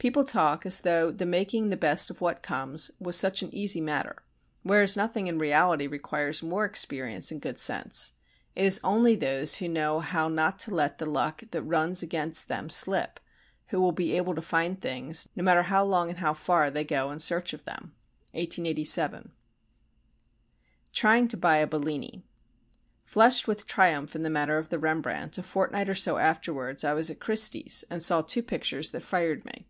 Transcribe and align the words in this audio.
People 0.00 0.22
talk 0.22 0.64
as 0.64 0.78
though 0.82 1.10
the 1.10 1.26
making 1.26 1.70
the 1.70 1.76
best 1.76 2.08
of 2.08 2.20
what 2.20 2.40
comes 2.40 2.92
was 3.00 3.16
such 3.18 3.42
an 3.42 3.52
easy 3.52 3.80
matter, 3.80 4.22
whereas 4.62 4.96
nothing 4.96 5.26
in 5.26 5.38
reality 5.38 5.88
requires 5.88 6.40
more 6.40 6.64
experience 6.64 7.32
and 7.32 7.42
good 7.42 7.58
sense. 7.58 8.12
It 8.54 8.64
is 8.64 8.80
only 8.84 9.16
those 9.16 9.56
who 9.56 9.66
know 9.68 9.98
how 9.98 10.28
not 10.28 10.56
to 10.60 10.70
let 10.72 10.98
the 10.98 11.10
luck 11.10 11.42
that 11.50 11.62
runs 11.64 12.00
against 12.00 12.46
them 12.46 12.70
slip, 12.70 13.18
who 13.70 13.80
will 13.80 13.90
be 13.90 14.16
able 14.16 14.36
to 14.36 14.40
find 14.40 14.80
things, 14.80 15.28
no 15.34 15.42
matter 15.42 15.62
how 15.62 15.82
long 15.82 16.08
and 16.08 16.18
how 16.18 16.32
far 16.32 16.70
they 16.70 16.84
go 16.84 17.10
in 17.10 17.18
search 17.18 17.52
of 17.52 17.64
them. 17.64 17.96
[1887.] 18.34 19.32
Trying 20.92 21.26
to 21.26 21.36
Buy 21.36 21.56
a 21.56 21.66
Bellini 21.66 22.24
Flushed 23.02 23.48
with 23.48 23.66
triumph 23.66 24.14
in 24.14 24.22
the 24.22 24.30
matter 24.30 24.58
of 24.58 24.70
Rembrandt, 24.72 25.38
a 25.38 25.42
fortnight 25.42 25.88
or 25.88 25.96
so 25.96 26.18
afterwards 26.18 26.84
I 26.84 26.92
was 26.94 27.10
at 27.10 27.18
Christie's 27.18 27.84
and 27.90 28.00
saw 28.00 28.22
two 28.22 28.44
pictures 28.44 28.92
that 28.92 29.02
fired 29.02 29.44
me. 29.44 29.66